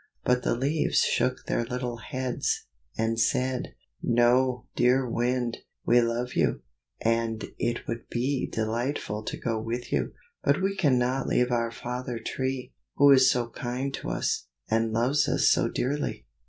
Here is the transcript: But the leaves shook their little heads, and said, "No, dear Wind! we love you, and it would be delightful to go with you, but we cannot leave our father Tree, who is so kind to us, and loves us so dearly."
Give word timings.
But 0.23 0.41
the 0.41 0.55
leaves 0.55 1.01
shook 1.03 1.45
their 1.45 1.63
little 1.63 1.97
heads, 1.97 2.65
and 2.97 3.19
said, 3.19 3.75
"No, 4.01 4.65
dear 4.75 5.07
Wind! 5.07 5.59
we 5.85 6.01
love 6.01 6.33
you, 6.33 6.63
and 7.01 7.45
it 7.59 7.85
would 7.87 8.09
be 8.09 8.47
delightful 8.51 9.23
to 9.23 9.37
go 9.37 9.59
with 9.61 9.91
you, 9.93 10.13
but 10.43 10.59
we 10.59 10.75
cannot 10.75 11.27
leave 11.27 11.51
our 11.51 11.69
father 11.69 12.17
Tree, 12.17 12.73
who 12.95 13.11
is 13.11 13.29
so 13.29 13.49
kind 13.49 13.93
to 13.93 14.09
us, 14.09 14.47
and 14.71 14.91
loves 14.91 15.29
us 15.29 15.51
so 15.51 15.69
dearly." 15.69 16.25